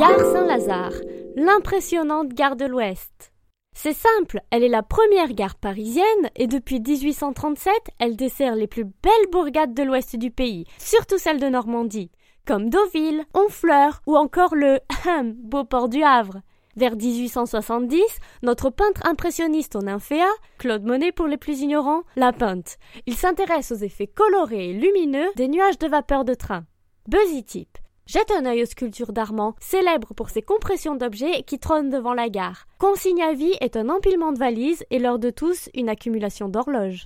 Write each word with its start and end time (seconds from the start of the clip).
Gare 0.00 0.32
Saint-Lazare, 0.32 0.94
l'impressionnante 1.36 2.32
gare 2.32 2.56
de 2.56 2.64
l'Ouest. 2.64 3.34
C'est 3.76 3.92
simple, 3.92 4.40
elle 4.50 4.62
est 4.62 4.68
la 4.68 4.82
première 4.82 5.34
gare 5.34 5.56
parisienne 5.56 6.30
et 6.36 6.46
depuis 6.46 6.80
1837, 6.80 7.74
elle 7.98 8.16
dessert 8.16 8.54
les 8.54 8.66
plus 8.66 8.84
belles 8.84 9.30
bourgades 9.30 9.74
de 9.74 9.82
l'ouest 9.82 10.16
du 10.16 10.30
pays, 10.30 10.64
surtout 10.78 11.18
celles 11.18 11.38
de 11.38 11.48
Normandie, 11.48 12.10
comme 12.46 12.70
Deauville, 12.70 13.26
Honfleur 13.34 14.00
ou 14.06 14.16
encore 14.16 14.54
le 14.54 14.78
beau 15.34 15.64
port 15.64 15.90
du 15.90 16.02
Havre. 16.02 16.40
Vers 16.76 16.96
1870, 16.96 18.00
notre 18.42 18.70
peintre 18.70 19.02
impressionniste 19.06 19.76
au 19.76 19.82
nymphéa, 19.82 20.30
Claude 20.56 20.84
Monet 20.86 21.12
pour 21.12 21.26
les 21.26 21.36
plus 21.36 21.60
ignorants, 21.60 22.04
la 22.16 22.32
peinte. 22.32 22.78
Il 23.04 23.16
s'intéresse 23.16 23.70
aux 23.70 23.84
effets 23.84 24.06
colorés 24.06 24.70
et 24.70 24.72
lumineux 24.72 25.28
des 25.36 25.48
nuages 25.48 25.78
de 25.78 25.88
vapeur 25.88 26.24
de 26.24 26.32
train. 26.32 26.64
Buzzy 27.06 27.44
Tip. 27.44 27.76
Jette 28.12 28.32
un 28.32 28.44
œil 28.44 28.64
aux 28.64 28.66
sculptures 28.66 29.12
d'Armand, 29.12 29.54
célèbre 29.60 30.14
pour 30.14 30.30
ses 30.30 30.42
compressions 30.42 30.96
d'objets 30.96 31.44
qui 31.44 31.60
trônent 31.60 31.90
devant 31.90 32.12
la 32.12 32.28
gare. 32.28 32.66
Consigne 32.76 33.22
à 33.22 33.34
vie 33.34 33.54
est 33.60 33.76
un 33.76 33.88
empilement 33.88 34.32
de 34.32 34.38
valises 34.40 34.84
et 34.90 34.98
l'heure 34.98 35.20
de 35.20 35.30
tous 35.30 35.68
une 35.74 35.88
accumulation 35.88 36.48
d'horloges. 36.48 36.98